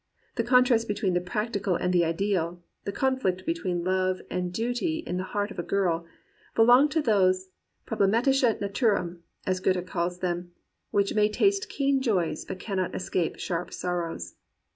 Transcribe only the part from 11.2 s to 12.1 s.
taste keen